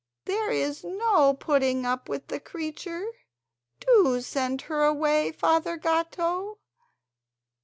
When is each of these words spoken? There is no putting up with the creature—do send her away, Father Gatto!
There 0.25 0.49
is 0.49 0.83
no 0.83 1.35
putting 1.35 1.85
up 1.85 2.09
with 2.09 2.25
the 2.29 2.39
creature—do 2.39 4.21
send 4.21 4.63
her 4.63 4.83
away, 4.83 5.31
Father 5.31 5.77
Gatto! 5.77 6.57